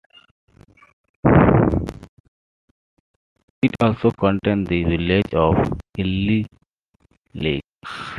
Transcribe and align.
It 3.61 3.71
also 3.79 4.09
contains 4.09 4.67
the 4.67 4.83
village 4.83 5.31
of 5.35 5.53
Killyleagh. 5.95 7.29